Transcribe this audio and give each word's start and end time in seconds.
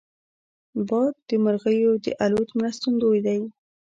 باد 0.87 1.13
د 1.29 1.31
مرغیو 1.43 1.93
د 2.03 2.05
الوت 2.23 2.49
مرستندوی 2.59 3.19
دی 3.25 3.39